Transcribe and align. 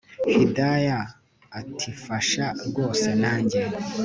Hidaya 0.31 0.99
atimfasha 1.59 2.45
rwose 2.67 3.07
najye 3.21 3.63